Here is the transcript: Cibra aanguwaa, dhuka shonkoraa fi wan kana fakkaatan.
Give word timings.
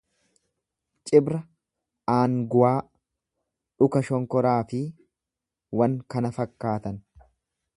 Cibra 1.09 1.41
aanguwaa, 2.13 2.71
dhuka 3.83 4.01
shonkoraa 4.09 4.57
fi 4.73 4.81
wan 5.83 5.99
kana 6.15 6.33
fakkaatan. 6.41 6.99